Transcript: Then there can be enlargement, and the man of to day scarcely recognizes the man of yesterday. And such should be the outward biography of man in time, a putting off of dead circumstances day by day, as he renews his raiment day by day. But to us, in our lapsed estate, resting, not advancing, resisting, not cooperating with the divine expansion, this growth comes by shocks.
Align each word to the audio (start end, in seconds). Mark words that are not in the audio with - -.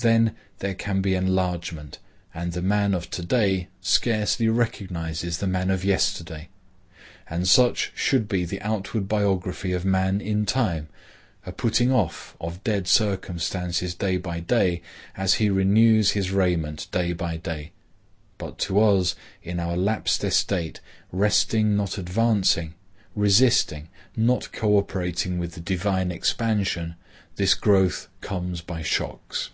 Then 0.00 0.36
there 0.58 0.74
can 0.74 1.00
be 1.00 1.14
enlargement, 1.14 1.98
and 2.34 2.52
the 2.52 2.60
man 2.62 2.92
of 2.92 3.08
to 3.12 3.22
day 3.24 3.68
scarcely 3.80 4.46
recognizes 4.46 5.38
the 5.38 5.46
man 5.48 5.70
of 5.70 5.82
yesterday. 5.86 6.48
And 7.30 7.48
such 7.48 7.92
should 7.94 8.28
be 8.28 8.44
the 8.44 8.60
outward 8.60 9.08
biography 9.08 9.72
of 9.72 9.86
man 9.86 10.20
in 10.20 10.44
time, 10.44 10.88
a 11.46 11.50
putting 11.50 11.90
off 11.90 12.36
of 12.38 12.62
dead 12.62 12.86
circumstances 12.86 13.94
day 13.94 14.16
by 14.18 14.38
day, 14.38 14.82
as 15.16 15.34
he 15.40 15.48
renews 15.48 16.10
his 16.10 16.30
raiment 16.30 16.88
day 16.92 17.14
by 17.14 17.38
day. 17.38 17.72
But 18.36 18.58
to 18.60 18.78
us, 18.82 19.16
in 19.42 19.58
our 19.58 19.78
lapsed 19.78 20.22
estate, 20.22 20.78
resting, 21.10 21.74
not 21.74 21.96
advancing, 21.96 22.74
resisting, 23.16 23.88
not 24.14 24.52
cooperating 24.52 25.38
with 25.38 25.52
the 25.54 25.60
divine 25.60 26.12
expansion, 26.12 26.96
this 27.36 27.54
growth 27.54 28.08
comes 28.20 28.60
by 28.60 28.82
shocks. 28.82 29.48